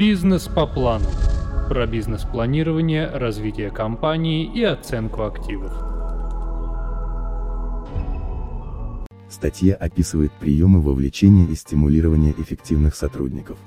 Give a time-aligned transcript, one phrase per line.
[0.00, 1.04] Бизнес по плану.
[1.68, 5.70] Про бизнес-планирование, развитие компании и оценку активов.
[9.28, 13.58] Статья описывает приемы вовлечения и стимулирования эффективных сотрудников.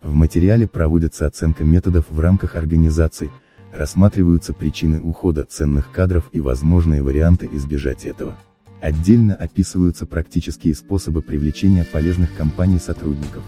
[0.00, 3.28] В материале проводится оценка методов в рамках организаций,
[3.72, 8.36] рассматриваются причины ухода ценных кадров и возможные варианты избежать этого.
[8.80, 13.42] Отдельно описываются практические способы привлечения полезных компаний сотрудников.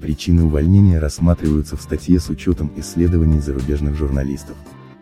[0.00, 4.56] Причины увольнения рассматриваются в статье с учетом исследований зарубежных журналистов.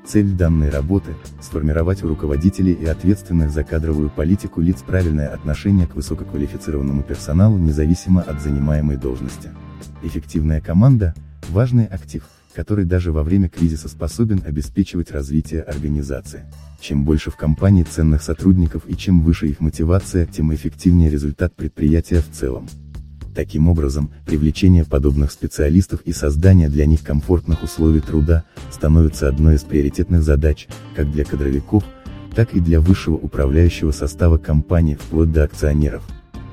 [0.06, 5.96] Цель данной работы– сформировать у руководителей и ответственных за кадровую политику лиц правильное отношение к
[5.96, 9.50] высококвалифицированному персоналу независимо от занимаемой должности.
[10.02, 11.14] Эффективная команда–
[11.48, 12.22] важный актив,
[12.54, 16.44] который даже во время кризиса способен обеспечивать развитие организации.
[16.80, 22.20] Чем больше в компании ценных сотрудников и чем выше их мотивация, тем эффективнее результат предприятия
[22.20, 22.68] в целом.
[23.36, 29.60] Таким образом, привлечение подобных специалистов и создание для них комфортных условий труда, становится одной из
[29.62, 31.84] приоритетных задач, как для кадровиков,
[32.34, 36.02] так и для высшего управляющего состава компании, вплоть до акционеров.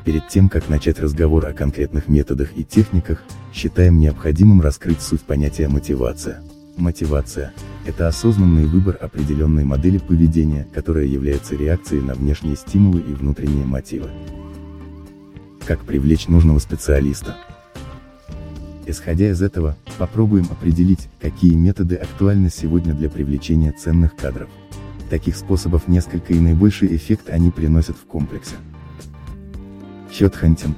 [0.03, 5.69] Перед тем, как начать разговор о конкретных методах и техниках, считаем необходимым раскрыть суть понятия
[5.69, 6.41] мотивация.
[6.75, 7.53] Мотивация–
[7.88, 14.09] это осознанный выбор определенной модели поведения, которая является реакцией на внешние стимулы и внутренние мотивы.
[15.66, 17.38] Как привлечь нужного специалиста?
[18.86, 24.50] Исходя из этого, попробуем определить, какие методы актуальны сегодня для привлечения ценных кадров.
[25.09, 28.55] Таких способов несколько и наибольший эффект они приносят в комплексе.
[30.11, 30.75] Хедхантинг.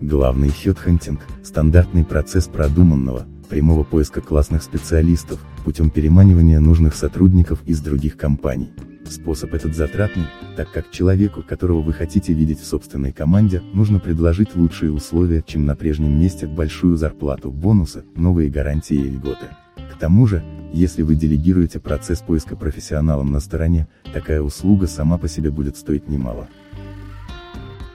[0.00, 8.16] Главный хедхантинг– стандартный процесс продуманного, прямого поиска классных специалистов, путем переманивания нужных сотрудников из других
[8.16, 8.70] компаний.
[9.08, 10.24] Способ этот затратный,
[10.56, 15.64] так как человеку, которого вы хотите видеть в собственной команде, нужно предложить лучшие условия, чем
[15.64, 19.46] на прежнем месте, большую зарплату, бонусы, новые гарантии и льготы.
[19.76, 25.28] К тому же, если вы делегируете процесс поиска профессионалам на стороне, такая услуга сама по
[25.28, 26.48] себе будет стоить немало.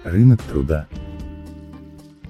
[0.03, 0.87] Рынок труда.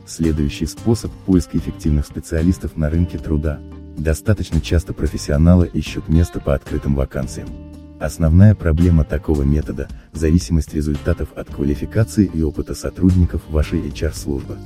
[0.05, 3.59] Следующий способ поиска эффективных специалистов на рынке труда.
[3.95, 7.70] Достаточно часто профессионалы ищут место по открытым вакансиям.
[8.01, 14.57] Основная проблема такого метода– зависимость результатов от квалификации и опыта сотрудников вашей HR-службы.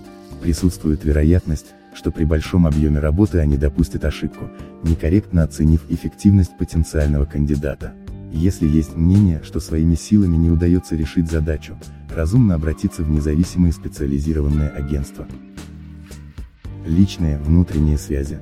[0.41, 4.49] Присутствует вероятность, что при большом объеме работы они допустят ошибку,
[4.83, 7.91] некорректно оценив эффективность потенциального кандидата.
[8.31, 11.77] Если есть мнение, что своими силами не удается решить задачу,
[12.09, 15.27] разумно обратиться в независимые специализированные агентства.
[16.85, 18.39] Личные, внутренние связи.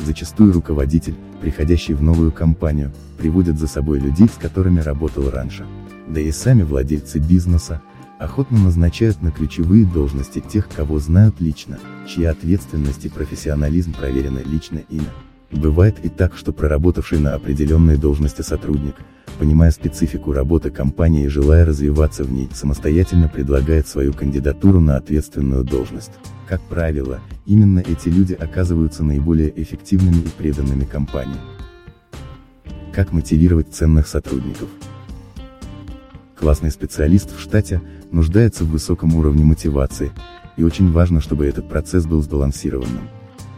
[0.00, 5.66] Зачастую руководитель, приходящий в новую компанию, приводит за собой людей, с которыми работал раньше.
[6.08, 7.82] Да и сами владельцы бизнеса,
[8.18, 14.80] охотно назначают на ключевые должности тех, кого знают лично, чья ответственность и профессионализм проверены лично
[14.88, 15.08] ими.
[15.50, 18.96] Бывает и так, что проработавший на определенной должности сотрудник,
[19.38, 25.64] понимая специфику работы компании и желая развиваться в ней, самостоятельно предлагает свою кандидатуру на ответственную
[25.64, 26.12] должность.
[26.48, 31.36] Как правило, именно эти люди оказываются наиболее эффективными и преданными компании.
[32.98, 34.68] Как мотивировать ценных сотрудников?
[36.34, 40.10] Классный специалист в штате нуждается в высоком уровне мотивации,
[40.56, 43.08] и очень важно, чтобы этот процесс был сбалансированным.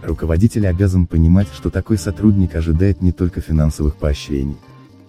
[0.02, 4.58] Руководитель обязан понимать, что такой сотрудник ожидает не только финансовых поощрений.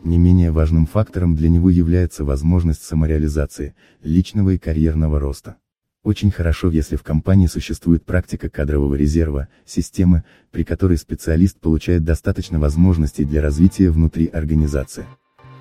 [0.05, 5.57] Не менее важным фактором для него является возможность самореализации, личного и карьерного роста.
[6.03, 12.59] Очень хорошо, если в компании существует практика кадрового резерва, системы, при которой специалист получает достаточно
[12.59, 15.05] возможностей для развития внутри организации.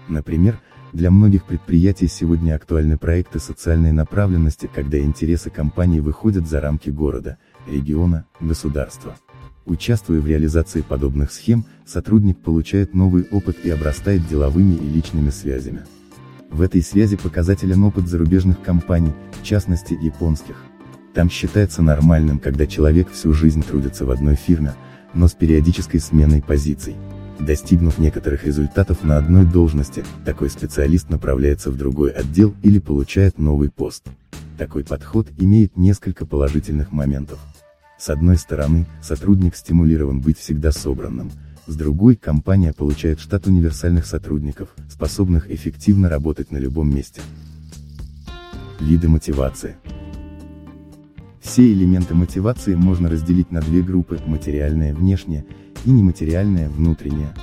[0.08, 0.58] Например,
[0.94, 7.36] для многих предприятий сегодня актуальны проекты социальной направленности, когда интересы компании выходят за рамки города,
[7.68, 9.16] региона, государства.
[9.66, 15.82] Участвуя в реализации подобных схем, сотрудник получает новый опыт и обрастает деловыми и личными связями.
[16.50, 20.56] В этой связи показателен опыт зарубежных компаний, в частности японских.
[21.14, 24.74] Там считается нормальным, когда человек всю жизнь трудится в одной фирме,
[25.14, 26.94] но с периодической сменой позиций.
[27.40, 33.70] Достигнув некоторых результатов на одной должности, такой специалист направляется в другой отдел или получает новый
[33.70, 34.04] пост.
[34.58, 37.38] Такой подход имеет несколько положительных моментов.
[37.98, 41.32] С одной стороны, сотрудник стимулирован быть всегда собранным,
[41.70, 47.20] с другой, компания получает штат универсальных сотрудников, способных эффективно работать на любом месте.
[48.80, 49.76] Виды мотивации.
[51.40, 55.44] Все элементы мотивации можно разделить на две группы, материальная внешняя
[55.84, 57.34] и нематериальная внутренняя.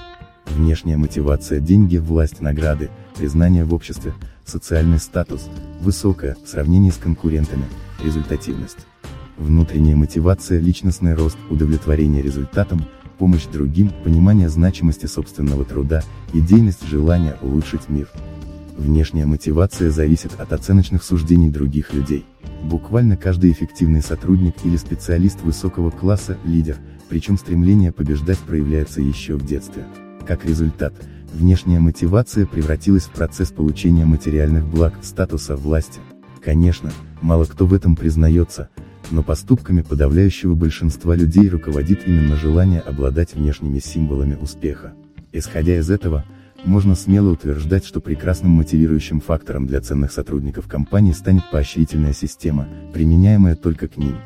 [0.48, 4.14] Внешняя мотивация– деньги, власть, награды, признание в обществе,
[4.46, 5.48] социальный статус,
[5.82, 7.66] высокая, в сравнении с конкурентами,
[8.04, 8.88] результативность.
[9.38, 12.86] Внутренняя мотивация, личностный рост, удовлетворение результатом,
[13.20, 16.02] помощь другим, понимание значимости собственного труда,
[16.34, 18.10] идейность желания улучшить мир.
[18.78, 22.26] Внешняя мотивация зависит от оценочных суждений других людей.
[22.64, 26.78] Буквально каждый эффективный сотрудник или специалист высокого класса– лидер,
[27.10, 29.84] причем стремление побеждать проявляется еще в детстве.
[30.28, 30.94] Как результат,
[31.34, 36.00] внешняя мотивация превратилась в процесс получения материальных благ, статуса, власти.
[36.44, 36.92] Конечно,
[37.22, 38.70] мало кто в этом признается,
[39.10, 44.94] но поступками подавляющего большинства людей руководит именно желание обладать внешними символами успеха.
[45.32, 46.26] Исходя из этого,
[46.68, 53.56] можно смело утверждать, что прекрасным мотивирующим фактором для ценных сотрудников компании станет поощрительная система, применяемая
[53.56, 54.18] только к ним.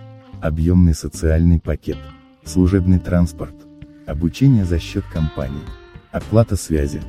[0.41, 1.97] Объемный социальный пакет,
[2.43, 3.53] служебный транспорт,
[4.07, 5.61] обучение за счет компании,
[6.11, 7.01] оплата связи,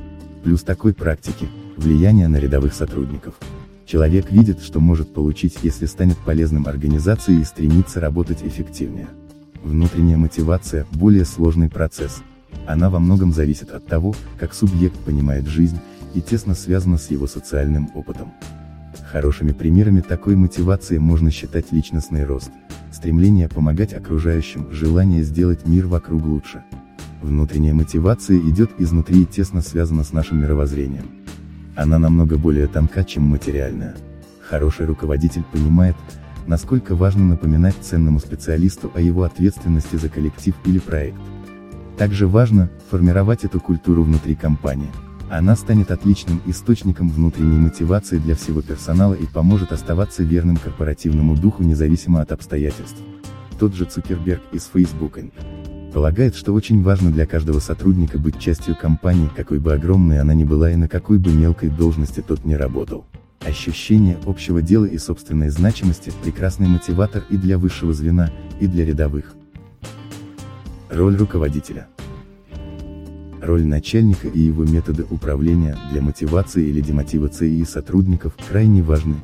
[0.43, 3.33] плюс такой практики, влияние на рядовых сотрудников.
[3.87, 9.07] Человек видит, что может получить, если станет полезным организации и стремится работать эффективнее.
[9.63, 12.21] Внутренняя мотивация– более сложный процесс.
[12.67, 15.79] Она во многом зависит от того, как субъект понимает жизнь,
[16.13, 18.31] и тесно связана с его социальным опытом.
[19.11, 22.51] Хорошими примерами такой мотивации можно считать личностный рост,
[22.91, 26.63] стремление помогать окружающим, желание сделать мир вокруг лучше.
[27.21, 31.05] Внутренняя мотивация идет изнутри и тесно связана с нашим мировоззрением.
[31.75, 33.95] Она намного более тонка, чем материальная.
[34.41, 35.95] Хороший руководитель понимает,
[36.45, 41.19] насколько важно напоминать ценному специалисту о его ответственности за коллектив или проект.
[41.97, 44.89] Также важно, формировать эту культуру внутри компании.
[45.29, 51.63] Она станет отличным источником внутренней мотивации для всего персонала и поможет оставаться верным корпоративному духу
[51.63, 52.97] независимо от обстоятельств.
[53.59, 55.19] Тот же Цукерберг из Facebook.
[55.93, 60.43] Полагает, что очень важно для каждого сотрудника быть частью компании, какой бы огромной она ни
[60.43, 63.05] была и на какой бы мелкой должности тот не работал.
[63.45, 69.35] Ощущение общего дела и собственной значимости– прекрасный мотиватор и для высшего звена, и для рядовых.
[70.93, 71.87] Роль руководителя.
[73.41, 79.15] Роль начальника и его методы управления для мотивации или демотивации сотрудников крайне важны.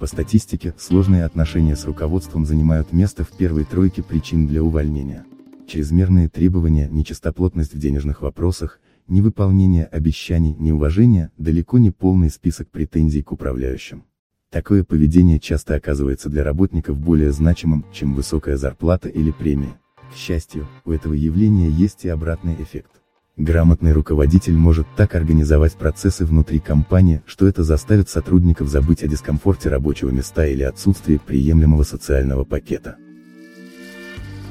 [0.00, 5.24] По статистике, сложные отношения с руководством занимают место в первой тройке причин для увольнения
[5.68, 13.32] чрезмерные требования, нечистоплотность в денежных вопросах, невыполнение обещаний, неуважение, далеко не полный список претензий к
[13.32, 14.04] управляющим.
[14.50, 19.78] Такое поведение часто оказывается для работников более значимым, чем высокая зарплата или премия.
[20.12, 22.90] К счастью, у этого явления есть и обратный эффект.
[23.36, 29.68] Грамотный руководитель может так организовать процессы внутри компании, что это заставит сотрудников забыть о дискомфорте
[29.68, 32.96] рабочего места или отсутствии приемлемого социального пакета.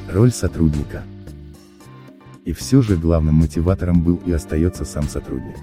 [0.09, 1.03] Роль сотрудника.
[2.45, 5.57] И все же главным мотиватором был и остается сам сотрудник.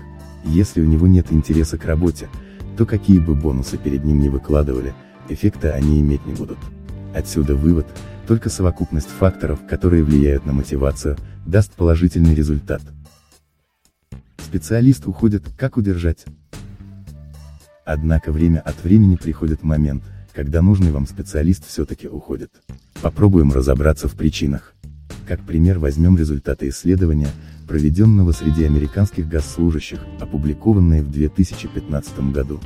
[0.45, 2.29] Если у него нет интереса к работе,
[2.77, 4.93] то какие бы бонусы перед ним не выкладывали,
[5.31, 6.59] эффекта они иметь не будут.
[7.15, 7.87] Отсюда вывод,
[8.27, 11.17] только совокупность факторов, которые влияют на мотивацию,
[11.47, 12.83] даст положительный результат.
[14.39, 16.25] Специалист уходит, как удержать?
[17.85, 22.51] Однако время от времени приходит момент, когда нужный вам специалист все-таки уходит.
[23.03, 24.75] Попробуем разобраться в причинах.
[25.29, 27.29] Как пример возьмем результаты исследования,
[27.69, 32.61] проведенного среди американских госслужащих, опубликованные в 2015 году.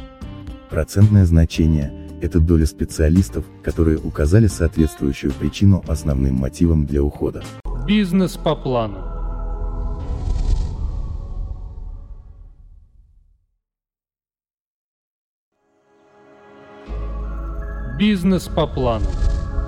[0.70, 7.42] Процентное значение– это доля специалистов, которые указали соответствующую причину основным мотивам для ухода.
[7.86, 8.98] Бизнес по плану.
[17.98, 19.06] Бизнес по плану.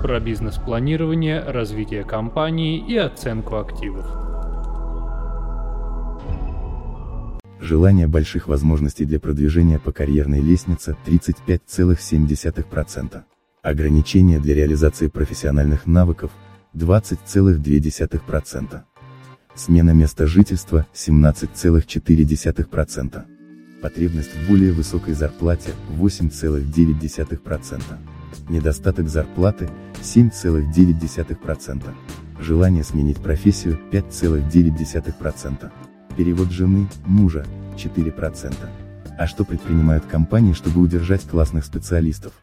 [0.01, 4.30] Про бизнес-планирование, развитие компании и оценку активов.
[7.71, 13.21] Желание больших возможностей для продвижения по карьерной лестнице 35,7%.
[13.63, 16.31] Ограничения для реализации профессиональных навыков
[16.75, 18.81] 20,2%.
[19.55, 23.25] Смена места жительства 17,4%.
[23.81, 27.81] Потребность в более высокой зарплате 8,9%
[28.49, 29.69] недостаток зарплаты
[30.01, 31.83] 7,9%,
[32.41, 35.71] желание сменить профессию 5,9%,
[36.17, 37.45] перевод жены, мужа
[37.83, 38.55] 4%.
[39.17, 42.33] А что предпринимают компании, чтобы удержать классных специалистов?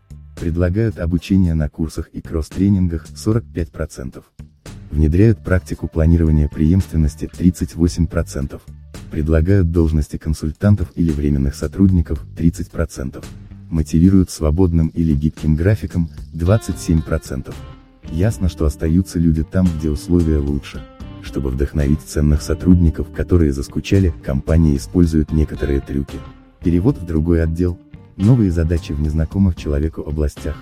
[0.40, 4.22] Предлагают обучение на курсах и кросс-тренингах 45%.
[4.90, 8.60] Внедряют практику планирования преемственности 38%.
[9.10, 13.24] Предлагают должности консультантов или временных сотрудников 30%
[13.70, 17.54] мотивируют свободным или гибким графиком, 27%.
[18.10, 20.82] Ясно, что остаются люди там, где условия лучше.
[21.28, 26.18] Чтобы вдохновить ценных сотрудников, которые заскучали, компания использует некоторые трюки.
[26.64, 27.78] Перевод в другой отдел,
[28.16, 30.56] новые задачи в незнакомых человеку областях,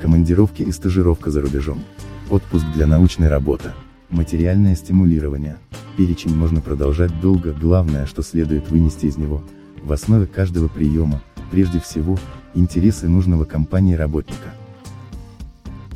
[0.00, 1.82] командировки и стажировка за рубежом.
[2.30, 3.72] отпуск для научной работы,
[4.10, 5.58] материальное стимулирование.
[5.96, 9.42] Перечень можно продолжать долго, главное, что следует вынести из него,
[9.82, 12.16] в основе каждого приема, прежде всего,
[12.54, 14.54] интересы нужного компании работника.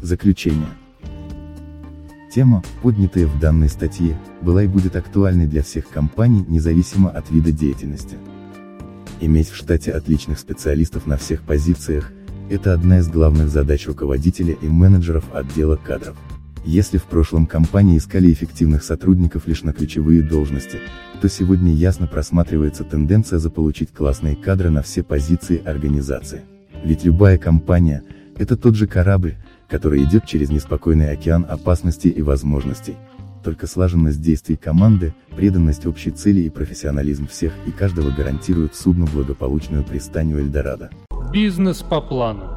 [0.02, 0.66] Заключение.
[2.36, 7.50] Тема, поднятая в данной статье, была и будет актуальной для всех компаний, независимо от вида
[7.50, 8.18] деятельности.
[9.22, 12.12] Иметь в штате отличных специалистов на всех позициях–
[12.50, 16.14] это одна из главных задач руководителя и менеджеров отдела кадров.
[16.66, 20.76] Если в прошлом компании искали эффективных сотрудников лишь на ключевые должности,
[21.22, 26.42] то сегодня ясно просматривается тенденция заполучить классные кадры на все позиции организации.
[26.84, 28.02] Ведь любая компания–
[28.36, 29.36] это тот же корабль,
[29.68, 32.96] который идет через неспокойный океан опасностей и возможностей.
[33.44, 39.84] Только слаженность действий команды, преданность общей цели и профессионализм всех и каждого гарантируют судну благополучную
[39.84, 40.90] пристанью Эльдорадо.
[41.32, 42.55] Бизнес по плану.